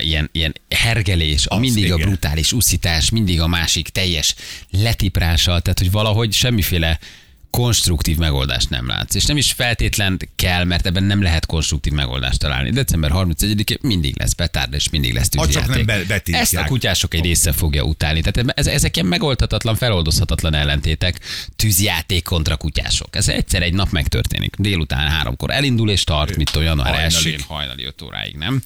ilyen, 0.00 0.28
ilyen 0.32 0.54
hergelés, 0.68 1.46
a 1.46 1.54
Az, 1.54 1.60
mindig 1.60 1.92
a 1.92 1.94
igen. 1.94 2.08
brutális 2.08 2.52
uszítás, 2.52 3.10
mindig 3.10 3.40
a 3.40 3.46
másik 3.46 3.88
teljes 3.88 4.34
letiprással, 4.70 5.60
tehát 5.60 5.78
hogy 5.78 5.90
valahogy 5.90 6.32
semmiféle 6.32 6.98
konstruktív 7.50 8.16
megoldást 8.16 8.70
nem 8.70 8.86
látsz. 8.86 9.14
És 9.14 9.24
nem 9.24 9.36
is 9.36 9.52
feltétlen 9.52 10.18
kell, 10.36 10.64
mert 10.64 10.86
ebben 10.86 11.04
nem 11.04 11.22
lehet 11.22 11.46
konstruktív 11.46 11.92
megoldást 11.92 12.38
találni. 12.38 12.70
December 12.70 13.10
31-én 13.14 13.78
mindig 13.80 14.18
lesz 14.18 14.32
petárd, 14.32 14.74
és 14.74 14.90
mindig 14.90 15.14
lesz 15.14 15.28
Ha 15.36 15.48
csak 15.48 15.62
tűzjáték. 15.62 15.86
nem 15.86 16.04
be-. 16.06 16.38
Ezt 16.38 16.54
a 16.54 16.64
kutyások 16.64 17.14
egy 17.14 17.22
része 17.22 17.52
fogja 17.52 17.82
utálni. 17.82 18.20
Tehát 18.20 18.58
ez, 18.58 18.66
ezek 18.66 18.96
ilyen 18.96 19.08
megoldhatatlan, 19.08 19.76
feloldozhatatlan 19.76 20.54
ellentétek. 20.54 21.20
Tűzjáték 21.56 22.24
kontra 22.24 22.56
kutyások. 22.56 23.16
Ez 23.16 23.28
egyszer 23.28 23.62
egy 23.62 23.74
nap 23.74 23.90
megtörténik. 23.90 24.54
Délután 24.58 25.08
háromkor 25.08 25.50
elindul 25.50 25.90
és 25.90 26.04
tart, 26.04 26.36
mit 26.36 26.50
tudom, 26.50 26.68
január 26.68 26.94
Hajnalig. 26.94 27.34
1 27.34 27.44
hajnali 27.46 27.84
5 27.84 28.02
óráig, 28.02 28.36
nem? 28.36 28.62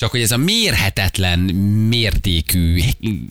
Csak 0.00 0.10
hogy 0.10 0.20
ez 0.22 0.30
a 0.30 0.36
mérhetetlen 0.36 1.38
mértékű 1.88 2.80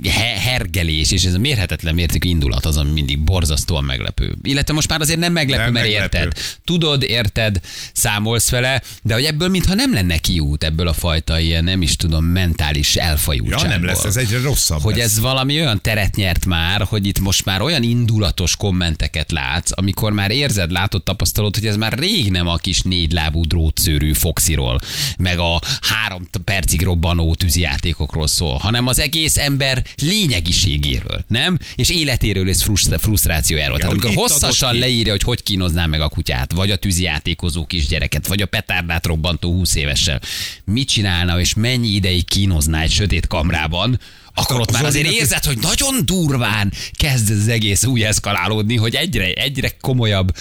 he- 0.03 0.37
hergelés, 0.37 1.11
és 1.11 1.23
ez 1.23 1.33
a 1.33 1.37
mérhetetlen 1.39 1.95
mértékű 1.95 2.29
indulat 2.29 2.65
az, 2.65 2.77
ami 2.77 2.91
mindig 2.91 3.19
borzasztóan 3.19 3.83
meglepő. 3.83 4.35
Illetve 4.41 4.73
most 4.73 4.89
már 4.89 5.01
azért 5.01 5.19
nem 5.19 5.31
meglepő, 5.33 5.63
Nem 5.63 5.71
mert 5.71 5.85
meglepő. 5.85 6.17
érted. 6.17 6.41
Tudod, 6.63 7.03
érted, 7.03 7.59
számolsz 7.93 8.49
vele, 8.49 8.81
de 9.03 9.13
hogy 9.13 9.23
ebből 9.23 9.47
mintha 9.49 9.73
nem 9.73 9.93
lenne 9.93 10.17
kiút 10.17 10.63
ebből 10.63 10.87
a 10.87 10.93
fajta 10.93 11.39
ilyen, 11.39 11.63
nem 11.63 11.81
is 11.81 11.95
tudom, 11.95 12.25
mentális 12.25 12.95
Ja, 12.95 13.01
elfajultságból. 13.03 13.69
nem 13.69 13.85
lesz, 13.85 14.03
ez 14.03 14.15
egyre 14.17 14.39
rosszabb 14.41 14.81
Hogy 14.81 14.95
lesz. 14.95 15.05
ez 15.05 15.19
valami 15.19 15.59
olyan 15.59 15.81
teret 15.81 16.15
nyert 16.15 16.45
már, 16.45 16.81
hogy 16.81 17.05
itt 17.05 17.19
most 17.19 17.45
már 17.45 17.61
olyan 17.61 17.83
indulatos 17.83 18.55
kommenteket 18.55 19.31
látsz, 19.31 19.71
amikor 19.75 20.11
már 20.11 20.31
érzed, 20.31 20.71
látod, 20.71 21.03
tapasztalod, 21.03 21.55
hogy 21.55 21.65
ez 21.65 21.75
már 21.77 21.93
rég 21.99 22.31
nem 22.31 22.47
a 22.47 22.55
kis 22.55 22.81
négylábú 22.81 23.45
drótszőrű 23.45 24.13
Foxiról, 24.13 24.79
meg 25.17 25.39
a 25.39 25.61
három 25.81 26.23
t- 26.31 26.37
percig 26.59 26.81
robbanó 26.81 27.35
tűzijátékokról 27.35 28.27
szól, 28.27 28.57
hanem 28.57 28.87
az 28.87 28.99
egész 28.99 29.37
ember 29.37 29.83
lényegiségéről, 30.01 31.23
nem? 31.27 31.59
És 31.75 31.89
életéről 31.89 32.49
és 32.49 32.63
fruszt- 32.63 33.01
frusztrációjáról. 33.01 33.77
Tehát 33.77 33.93
amikor 33.93 34.13
hosszasan 34.13 34.75
leírja, 34.75 35.11
hogy 35.11 35.23
hogy 35.23 35.43
kínozná 35.43 35.85
meg 35.85 36.01
a 36.01 36.09
kutyát, 36.09 36.51
vagy 36.51 36.71
a 36.71 36.75
tűzijátékozó 36.75 37.65
kisgyereket, 37.65 38.27
vagy 38.27 38.41
a 38.41 38.45
petárdát 38.45 39.05
robbantó 39.05 39.51
20 39.51 39.75
évessel, 39.75 40.21
mit 40.65 40.87
csinálna, 40.87 41.39
és 41.39 41.53
mennyi 41.53 41.87
ideig 41.87 42.25
kínozná 42.25 42.81
egy 42.81 42.91
sötét 42.91 43.27
kamrában, 43.27 43.99
akkor 44.33 44.59
ott 44.59 44.71
már 44.71 44.85
azért 44.85 45.11
érzed, 45.11 45.43
hogy 45.43 45.57
nagyon 45.57 46.05
durván 46.05 46.73
kezd 46.91 47.29
az 47.29 47.47
egész 47.47 47.83
úgy 47.83 48.01
eszkalálódni, 48.01 48.75
hogy 48.75 48.95
egyre, 48.95 49.31
egyre 49.31 49.71
komolyabb 49.81 50.31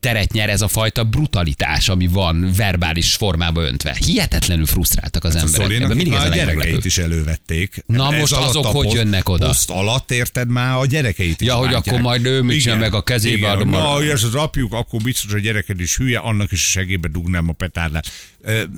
teret 0.00 0.32
nyer 0.32 0.48
ez 0.48 0.60
a 0.60 0.68
fajta 0.68 1.04
brutalitás, 1.04 1.88
ami 1.88 2.06
van 2.06 2.52
verbális 2.56 3.14
formába 3.14 3.62
öntve. 3.62 3.96
Hihetetlenül 4.04 4.66
frusztráltak 4.66 5.24
az 5.24 5.34
A 5.34 5.38
emberek. 5.38 5.70
Ebben 5.80 5.96
mindig 5.96 6.12
ez 6.12 6.22
a 6.24 6.28
gyerekeit 6.28 6.84
is 6.84 6.98
elővették. 6.98 7.82
Na 7.86 8.10
most 8.10 8.32
alatt 8.32 8.48
azok 8.48 8.64
hogy 8.66 8.84
poszt- 8.84 8.96
jönnek 8.96 9.28
oda? 9.28 9.46
Poszt 9.46 9.70
alatt 9.70 10.10
érted 10.10 10.48
már 10.48 10.76
a 10.76 10.86
gyerekeit 10.86 11.40
is 11.40 11.46
Ja, 11.46 11.54
hogy 11.54 11.74
akkor 11.74 12.00
majd 12.00 12.26
ő 12.26 12.42
mit 12.42 12.56
Igen, 12.56 12.78
meg 12.78 12.94
a 12.94 13.02
kezébe 13.02 13.36
igen. 13.36 13.50
adom 13.50 13.68
Na, 13.68 13.80
hogy 13.80 14.08
ez 14.08 14.22
az 14.22 14.34
apjuk, 14.34 14.72
akkor 14.72 15.00
biztos 15.02 15.32
a 15.32 15.38
gyereked 15.38 15.80
is 15.80 15.96
hülye, 15.96 16.18
annak 16.18 16.52
is 16.52 16.62
a 16.62 16.68
segébe 16.70 17.08
dugnám 17.08 17.48
a 17.48 17.52
petárdát. 17.52 18.06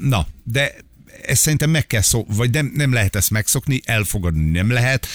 Na, 0.00 0.26
de 0.44 0.74
ezt 1.26 1.40
szerintem 1.42 1.70
meg 1.70 1.86
kell 1.86 2.00
szó, 2.00 2.26
vagy 2.28 2.50
nem, 2.50 2.72
nem 2.74 2.92
lehet 2.92 3.16
ezt 3.16 3.30
megszokni, 3.30 3.80
elfogadni 3.84 4.50
nem 4.50 4.70
lehet, 4.70 5.06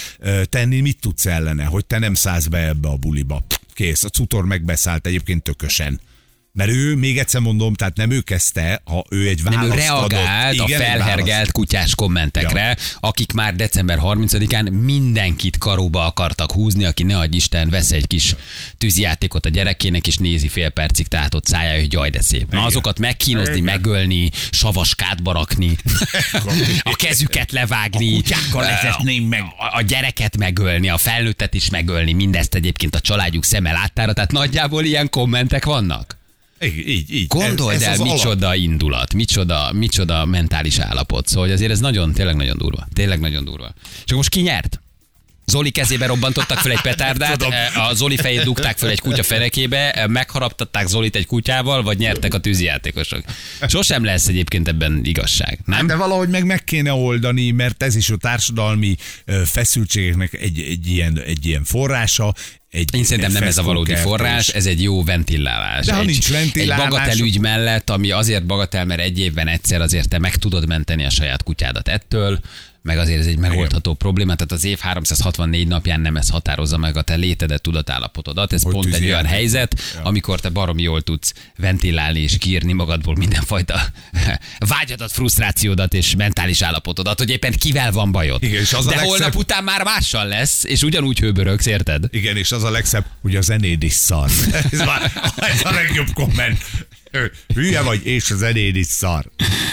tenni 0.44 0.82
mit 0.82 1.00
tudsz 1.00 1.26
ellene, 1.26 1.64
hogy 1.64 1.86
te 1.86 2.00
nem 2.00 2.14
szállsz 2.14 2.48
be 2.48 2.68
ebbe 2.68 2.88
a 2.88 2.96
buliba. 2.96 3.44
Kész, 3.74 4.04
a 4.04 4.10
cutor 4.10 4.46
megbeszállt 4.46 5.08
egyébként 5.08 5.44
tökösen. 5.44 6.00
Mert 6.58 6.70
ő, 6.70 6.96
még 6.96 7.18
egyszer 7.18 7.42
mondom, 7.42 7.74
tehát 7.74 7.96
nem 7.96 8.12
ő 8.12 8.22
kezdte, 8.22 8.82
ha 8.86 9.04
ő 9.10 9.28
egy 9.28 9.44
Nem, 9.44 9.54
választ 9.54 9.74
ő 9.74 9.78
reagált 9.78 10.14
adott. 10.14 10.60
a 10.60 10.64
Igen, 10.64 10.82
egy 10.82 10.88
felhergelt 10.88 11.52
kutyás 11.52 11.96
kommentekre, 11.96 12.78
akik 13.00 13.32
már 13.32 13.56
december 13.56 14.00
30-án 14.02 14.82
mindenkit 14.84 15.58
karóba 15.58 16.06
akartak 16.06 16.52
húzni, 16.52 16.86
aki 16.86 17.04
ne 17.04 17.18
adj 17.18 17.36
Isten, 17.36 17.70
vesz 17.70 17.92
egy 17.92 18.08
kis 18.08 18.36
tűzijátékot 18.78 19.46
a 19.46 19.50
gyerekének, 19.50 20.08
és 20.08 20.18
nézi 20.18 20.48
fél 20.48 20.70
percig 20.70 21.08
tátott 21.08 21.46
szája, 21.46 21.80
hogy 21.80 21.94
jaj, 21.94 22.10
de 22.10 22.22
szép. 22.22 22.52
Na, 22.52 22.64
azokat 22.64 23.00
megkínozni, 23.00 23.52
Igen. 23.54 23.64
megölni, 23.64 24.32
savaskádba 24.52 25.32
rakni, 25.32 25.78
a 26.84 26.96
kezüket 26.96 27.52
levágni, 27.52 28.22
A 28.54 29.04
meg. 29.28 29.42
a, 29.42 29.78
a 29.78 29.82
gyereket 29.82 30.38
megölni, 30.38 30.90
a 30.90 30.98
felnőttet 30.98 31.54
is 31.54 31.70
megölni, 31.70 32.14
mindezt 32.14 32.56
egyébként 32.56 32.96
a 32.96 33.00
családjuk 33.00 33.44
szeme 33.44 33.72
láttára, 33.72 34.14
tehát 34.14 34.32
nagyjából 34.32 34.84
ilyen 34.84 35.10
kommentek 35.10 35.66
vannak. 35.66 36.18
Így, 36.62 36.88
így. 36.88 37.14
így. 37.14 37.28
Gondold 37.28 37.76
Ez- 37.76 37.82
ez 37.82 37.88
el, 37.88 37.94
az 37.94 38.00
alap. 38.00 38.14
micsoda 38.14 38.56
indulat, 38.56 39.14
micsoda, 39.14 39.72
micsoda 39.74 40.26
mentális 40.26 40.78
állapot. 40.80 41.28
Szóval 41.28 41.44
hogy 41.44 41.54
azért 41.54 41.72
ez 41.72 41.80
nagyon, 41.80 42.14
tényleg 42.14 42.36
nagyon 42.36 42.58
durva. 42.58 42.88
Tényleg 42.94 43.20
nagyon 43.20 43.46
durva. 43.46 43.74
Csak 44.06 44.18
most 44.18 44.30
ki 44.30 44.42
nyert? 44.42 44.82
Zoli 45.52 45.70
kezébe 45.72 46.06
robbantottak 46.06 46.58
fel 46.58 46.72
egy 46.72 46.82
petárdát, 46.82 47.38
Tudom. 47.38 47.54
a 47.90 47.94
Zoli 47.94 48.18
fejét 48.18 48.44
dugták 48.44 48.78
fel 48.78 48.90
egy 48.90 49.00
kutya 49.00 49.24
fenekébe, 49.24 50.06
megharaptatták 50.10 50.88
Zolit 50.88 51.16
egy 51.16 51.26
kutyával, 51.26 51.84
vagy 51.84 51.98
nyertek 51.98 52.34
a 52.34 52.40
tűzijátékosok. 52.40 53.24
Sosem 53.68 54.04
lesz 54.04 54.28
egyébként 54.28 54.68
ebben 54.68 55.02
igazság, 55.04 55.60
nem? 55.66 55.88
De 55.88 55.96
valahogy 55.96 56.30
meg 56.30 56.46
meg 56.46 56.64
kéne 56.64 56.94
oldani, 56.94 57.52
mert 57.52 57.84
ez 57.84 57.96
is 57.96 58.10
a 58.10 58.18
társadalmi 58.18 58.96
ö, 59.26 59.42
feszültségeknek 59.46 60.34
egy, 60.34 60.60
egy, 60.60 60.88
ilyen, 60.88 61.20
egy 61.20 61.46
ilyen 61.46 61.64
forrása. 61.64 62.34
Egy, 62.72 62.96
Én 62.96 63.04
szerintem 63.04 63.32
nem 63.32 63.44
ez 63.44 63.58
a 63.58 63.64
valódi 63.64 63.96
forrás, 63.96 64.48
ez 64.48 64.66
egy 64.66 64.82
jó 64.82 65.04
ventilálás. 65.04 65.86
De 65.86 65.94
ha 65.94 66.00
egy, 66.00 66.06
nincs 66.06 66.30
ventilálás, 66.30 66.84
Egy 66.84 66.90
bagatel 66.90 67.42
mellett, 67.42 67.90
ami 67.90 68.12
azért 68.12 68.46
bagatel, 68.46 68.86
mert 68.86 69.02
egy 69.02 69.20
évben 69.20 69.48
egyszer 69.48 69.82
azért 69.82 70.10
te 70.10 70.20
meg 70.20 70.36
tudod 70.36 70.68
menteni 70.68 71.06
a 71.06 71.10
saját 71.10 71.44
kutyádat 71.44 71.88
ettől, 71.88 72.40
meg 72.88 72.98
azért 72.98 73.20
ez 73.20 73.26
egy 73.26 73.38
megoldható 73.38 73.94
probléma, 73.94 74.36
tehát 74.36 74.52
az 74.52 74.64
év 74.64 74.80
364 74.80 75.68
napján 75.68 76.00
nem 76.02 76.16
ez 76.18 76.30
határozza 76.30 76.78
meg 76.78 76.98
a 76.98 77.02
te 77.02 77.16
létedet, 77.16 77.62
tudatállapotodat. 77.62 78.54
Ez 78.54 78.62
Hogy 78.64 78.74
pont 78.74 78.94
egy 78.94 79.04
olyan 79.04 79.26
helyzet, 79.26 79.82
Ja. 79.96 80.02
amikor 80.04 80.40
te 80.40 80.50
barom 80.50 80.80
jól 80.80 81.02
tudsz 81.02 81.34
ventilálni 81.58 82.20
és 82.20 82.38
kiírni 82.38 82.74
magadból 82.74 83.16
mindenfajta 83.16 83.80
vágyadat, 84.58 85.12
frusztrációdat 85.12 85.94
és 85.94 86.16
mentális 86.16 86.62
állapotodat, 86.62 87.18
hogy 87.18 87.30
éppen 87.30 87.52
kivel 87.52 87.92
van 87.92 88.12
bajod. 88.12 88.44
Igen, 88.44 88.62
és 88.62 88.74
az 88.74 88.86
a 88.86 88.90
De 88.90 88.96
legszebb- 88.96 89.10
holnap 89.10 89.36
után 89.36 89.64
már 89.64 89.84
mással 89.84 90.26
lesz, 90.28 90.64
és 90.64 90.82
ugyanúgy 90.82 91.20
hőbörögsz, 91.20 91.66
érted? 91.66 92.04
Igen, 92.12 92.38
és 92.38 92.52
az 92.52 92.64
a 92.64 92.70
legszebb, 92.72 93.06
hogy 93.22 93.36
a 93.36 93.42
zenéd 93.42 93.84
is 93.84 93.94
szar. 93.94 94.30
ez, 94.72 94.80
már, 94.80 95.12
ez 95.36 95.62
a 95.64 95.72
legjobb 95.72 96.14
komment. 96.14 96.66
Hülye 97.54 97.82
vagy, 97.82 98.06
és 98.06 98.32
a 98.32 98.36
zenéd 98.36 98.76
is 98.76 98.86
szar. 98.88 99.26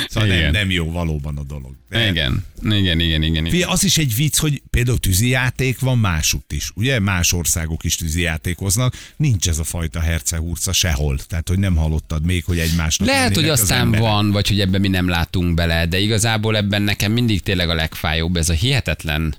Szóval 0.09 0.29
nem, 0.29 0.39
Igen. 0.39 0.51
nem 0.51 0.71
jó 0.71 0.91
valóban 0.93 1.37
a 1.39 1.43
dolog. 1.43 1.75
Igen, 2.01 2.45
igen, 2.63 3.01
igen, 3.01 3.23
igen. 3.23 3.47
igen. 3.47 3.69
Az 3.69 3.85
is 3.85 3.99
egy 3.99 4.15
vicc, 4.15 4.39
hogy 4.39 4.63
például 4.71 4.99
tűzijáték 4.99 5.79
van 5.79 5.99
másutt 5.99 6.53
is. 6.53 6.71
Ugye 6.75 6.99
más 6.99 7.33
országok 7.33 7.85
is 7.85 7.97
tűzijátékoznak. 7.97 8.95
Nincs 9.17 9.49
ez 9.49 9.59
a 9.59 9.65
fajta 9.65 10.01
hercehurca 10.01 10.73
sehol. 10.73 11.19
Tehát, 11.19 11.49
hogy 11.49 11.59
nem 11.59 11.77
hallottad 11.77 12.25
még, 12.25 12.45
hogy 12.45 12.59
egymásnak 12.59 13.09
Lehet, 13.09 13.35
hogy 13.35 13.49
az 13.49 13.61
aztán 13.61 13.81
emberek. 13.81 14.07
van, 14.07 14.31
vagy 14.31 14.49
hogy 14.49 14.61
ebben 14.61 14.81
mi 14.81 14.89
nem 14.89 15.09
látunk 15.09 15.55
bele, 15.55 15.87
de 15.87 15.99
igazából 15.99 16.57
ebben 16.57 16.83
nekem 16.83 17.13
mindig 17.13 17.43
tényleg 17.43 17.69
a 17.69 17.75
legfájóbb 17.75 18.37
ez 18.37 18.49
a 18.49 18.53
hihetetlen 18.53 19.35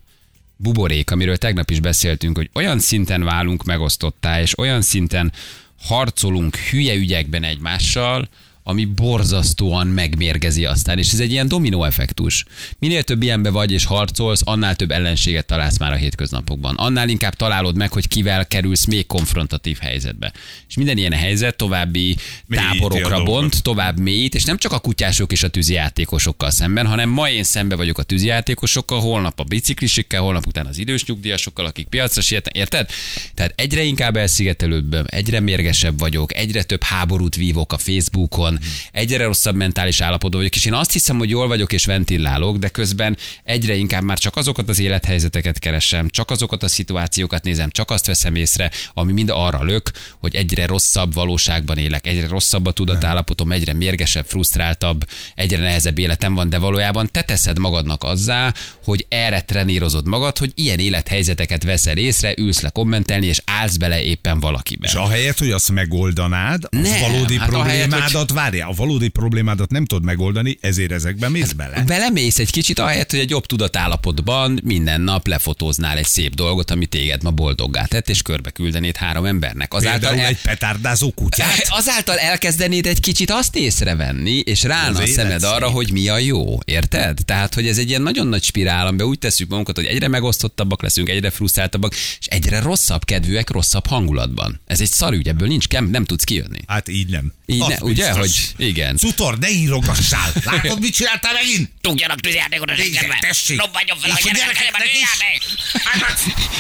buborék, 0.58 1.12
amiről 1.12 1.38
tegnap 1.38 1.70
is 1.70 1.80
beszéltünk, 1.80 2.38
hogy 2.38 2.50
olyan 2.54 2.80
szinten 2.80 3.24
válunk 3.24 3.64
megosztottá, 3.64 4.42
és 4.42 4.58
olyan 4.58 4.82
szinten 4.82 5.32
harcolunk 5.80 6.56
hülye 6.56 6.96
ügyekben 6.96 7.44
egymással, 7.44 8.30
ami 8.68 8.86
borzasztóan 8.86 9.88
megmérgezi 9.88 10.66
aztán, 10.66 10.98
és 10.98 11.12
ez 11.12 11.20
egy 11.20 11.32
ilyen 11.32 11.48
dominó 11.48 11.84
effektus. 11.84 12.46
Minél 12.80 13.04
több 13.04 13.24
ilyenbe 13.24 13.50
vagy 13.50 13.72
és 13.72 13.86
harcolsz, 13.86 14.42
annál 14.46 14.76
több 14.76 14.92
ellenséget 14.92 15.46
találsz 15.46 15.78
már 15.78 15.92
a 15.92 15.96
hétköznapokban. 15.96 16.76
Annál 16.76 17.10
inkább 17.10 17.36
találod 17.36 17.76
meg, 17.76 17.92
hogy 17.92 18.08
kivel 18.08 18.48
kerülsz 18.48 18.86
még 18.86 19.08
konfrontatív 19.08 19.78
helyzetbe. 19.78 20.34
És 20.68 20.76
minden 20.76 20.98
ilyen 20.98 21.14
helyzet 21.14 21.58
további 21.58 22.16
Mélyíti 22.48 22.68
táborokra 22.68 23.24
bont, 23.24 23.64
tovább 23.64 24.00
mélyít, 24.00 24.36
és 24.36 24.44
nem 24.44 24.58
csak 24.58 24.72
a 24.72 24.80
kutyások 24.80 25.32
és 25.32 25.44
a 25.44 25.48
tűzijátékosokkal 25.48 26.50
szemben, 26.50 26.86
hanem 26.86 27.10
ma 27.10 27.30
én 27.30 27.44
szembe 27.44 27.76
vagyok 27.76 27.98
a 27.98 28.04
tűzijátékosokkal, 28.04 29.00
holnap 29.00 29.40
a 29.40 29.44
biciklisikkel, 29.44 30.22
holnap 30.22 30.48
után 30.48 30.66
az 30.66 30.78
idős 30.78 31.06
nyugdíjasokkal, 31.06 31.66
akik 31.66 31.88
piacra 31.88 32.22
sietnek, 32.22 32.56
érted? 32.56 32.90
Tehát 33.34 33.54
egyre 33.56 33.84
inkább 33.84 34.16
elszigetelődöm, 34.16 35.06
egyre 35.08 35.40
mérgesebb 35.40 36.00
vagyok, 36.00 36.36
egyre 36.36 36.64
több 36.64 36.84
háborút 36.84 37.36
vívok 37.36 37.74
a 37.74 37.78
Facebookon, 37.78 38.55
egyre 38.92 39.24
rosszabb 39.26 39.56
mentális 39.56 40.02
állapotban 40.02 40.40
vagyok, 40.40 40.56
és 40.56 40.66
én 40.66 40.74
azt 40.74 40.92
hiszem, 40.92 41.18
hogy 41.18 41.30
jól 41.30 41.48
vagyok 41.48 41.74
és 41.74 41.86
ventilálok, 41.86 42.58
de 42.58 42.68
közben 42.68 43.18
egyre 43.44 43.76
inkább 43.76 44.04
már 44.04 44.18
csak 44.18 44.36
azokat 44.36 44.70
az 44.70 44.80
élethelyzeteket 44.80 45.60
keresem, 45.60 46.10
csak 46.10 46.32
azokat 46.32 46.64
a 46.64 46.68
szituációkat 46.68 47.44
nézem, 47.44 47.70
csak 47.70 47.92
azt 47.92 48.06
veszem 48.06 48.36
észre, 48.36 48.72
ami 48.94 49.12
mind 49.12 49.30
arra 49.34 49.64
lök, 49.64 49.92
hogy 50.20 50.36
egyre 50.36 50.66
rosszabb 50.66 51.14
valóságban 51.14 51.78
élek, 51.78 52.08
egyre 52.08 52.28
rosszabb 52.28 52.66
a 52.66 52.72
tudatállapotom, 52.72 53.52
egyre 53.52 53.74
mérgesebb, 53.74 54.26
frusztráltabb, 54.26 55.08
egyre 55.36 55.58
nehezebb 55.58 55.98
életem 55.98 56.34
van, 56.34 56.50
de 56.50 56.58
valójában 56.58 57.10
te 57.12 57.22
teszed 57.22 57.60
magadnak 57.60 58.04
azzá, 58.04 58.54
hogy 58.84 59.06
erre 59.10 59.42
trenírozod 59.42 60.08
magad, 60.08 60.38
hogy 60.38 60.52
ilyen 60.56 60.80
élethelyzeteket 60.80 61.64
veszel 61.64 61.98
észre, 61.98 62.34
ülsz 62.38 62.62
le 62.62 62.70
kommentelni, 62.70 63.26
és 63.26 63.42
állsz 63.46 63.78
bele 63.78 64.02
éppen 64.04 64.40
valakibe. 64.40 64.88
És 64.88 64.94
ahelyett, 64.94 65.38
hogy 65.38 65.52
azt 65.52 65.72
megoldanád, 65.72 66.64
az 66.64 66.80
Nem, 66.80 67.00
valódi 67.00 67.38
hát 67.38 67.54
ahelyett, 67.54 67.88
problémádat, 67.90 68.32
várjál, 68.46 68.70
a 68.70 68.74
valódi 68.74 69.08
problémádat 69.08 69.72
nem 69.72 69.86
tudod 69.86 70.04
megoldani, 70.04 70.58
ezért 70.62 70.92
ezekben 70.92 71.32
mész 71.32 71.52
bele. 71.52 71.84
Belemész 71.86 72.40
egy 72.40 72.52
kicsit, 72.52 72.80
ahelyett, 72.80 73.12
hogy 73.12 73.20
egy 73.20 73.30
jobb 73.30 73.46
tudatállapotban 73.46 74.60
minden 74.64 75.02
nap 75.02 75.28
lefotóznál 75.28 75.98
egy 75.98 76.06
szép 76.06 76.36
dolgot, 76.36 76.72
ami 76.72 76.86
téged 76.86 77.24
ma 77.24 77.32
boldoggá 77.32 77.86
tett, 77.86 78.10
és 78.10 78.22
körbe 78.22 78.50
küldenéd 78.50 78.96
három 78.96 79.26
embernek. 79.26 79.74
Azáltal, 79.74 80.00
Például 80.00 80.22
el, 80.22 80.28
egy 80.28 80.42
petárdázó 80.42 81.12
kutyát. 81.12 81.68
azáltal 81.80 82.18
elkezdenéd 82.18 82.86
egy 82.86 83.00
kicsit 83.00 83.32
azt 83.32 83.56
észrevenni, 83.56 84.40
és 84.40 84.64
rána 84.64 85.00
a 85.00 85.06
szemed 85.06 85.32
élet 85.32 85.44
arra, 85.44 85.66
szép. 85.66 85.76
hogy 85.76 85.92
mi 85.92 86.08
a 86.08 86.18
jó. 86.18 86.58
Érted? 86.66 87.20
Tehát, 87.26 87.54
hogy 87.54 87.68
ez 87.68 87.78
egy 87.78 87.90
ilyen 87.90 88.02
nagyon 88.02 88.28
nagy 88.28 88.44
spirál, 88.44 88.88
amiben 88.88 89.08
úgy 89.08 89.20
tesszük 89.20 89.50
magunkat, 89.50 89.76
hogy 89.76 89.86
egyre 89.86 90.08
megosztottabbak 90.08 90.82
leszünk, 90.82 91.10
egyre 91.10 91.30
frusztráltabbak, 91.30 91.94
és 91.94 92.26
egyre 92.28 92.60
rosszabb 92.60 93.06
kedvűek, 93.06 93.50
rosszabb 93.50 93.88
hangulatban. 93.88 94.62
Ez 94.66 94.82
egy 94.82 94.92
szarügy, 94.92 95.28
ebből 95.28 95.48
nincs, 95.48 95.68
nem, 95.68 95.86
nem 95.86 96.06
tudsz 96.06 96.24
kijönni. 96.24 96.60
Hát 96.68 96.88
így 96.88 97.10
nem. 97.10 97.34
Így 97.46 97.60
ne, 97.68 97.78
ugye, 97.82 98.06
biztos. 98.06 98.35
Hogy 98.56 98.66
igen. 98.68 98.98
Cutor, 98.98 99.38
ne 99.38 99.50
írogassál! 99.50 100.32
Látod, 100.44 100.80
mit 100.80 100.94
csináltál 100.94 101.34
megint? 101.34 101.70
Tudjanak 101.82 102.20
tűzjátékot 102.20 102.70
a 102.70 102.74
Igen, 102.74 103.02
zsebbe. 103.02 103.18
tessék. 103.22 103.60
Robbanjon 103.60 103.98
fel 103.98 104.12
a 104.12 104.18
gyerekeknek 104.24 104.90
is. 104.94 105.10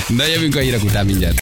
De 0.08 0.27
jövünk 0.27 0.55
a 0.55 0.60
hírek 0.60 0.84
után 0.84 1.05
mindjárt. 1.05 1.34